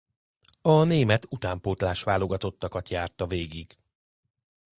[0.61, 3.77] A német utánpótlás-válogatottakat járta végig.